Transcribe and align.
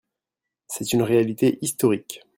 C’est 0.65 0.93
une 0.93 1.03
réalité 1.03 1.59
historique 1.61 2.23